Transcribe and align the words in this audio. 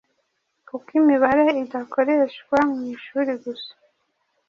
kuko 0.67 0.89
imibare 0.99 1.43
idakoreshwa 1.63 2.57
mu 2.71 2.81
ishuri 2.95 3.31
gusa 3.43 3.73